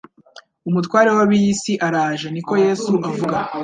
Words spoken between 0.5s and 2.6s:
“Umutware w’ab’iyi si araje, niko